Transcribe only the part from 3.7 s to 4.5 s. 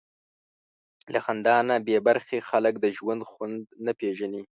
نه پېژني.